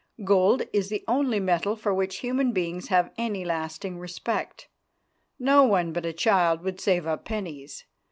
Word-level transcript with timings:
Gold 0.23 0.63
is 0.73 0.89
the 0.89 1.03
only 1.07 1.39
metal 1.39 1.75
for 1.75 1.93
which 1.93 2.17
human 2.25 2.53
beings 2.53 2.87
have 2.87 3.13
any 3.19 3.45
lasting 3.45 3.99
respect. 3.99 4.67
No 5.37 5.63
one 5.63 5.93
but 5.93 6.07
a 6.07 6.11
child 6.13 6.63
would 6.63 6.81
save 6.81 7.05
up 7.05 7.23
pennies. 7.23 7.85